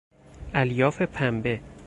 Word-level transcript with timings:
الیاف 0.53 1.01
پنبه 1.01 1.61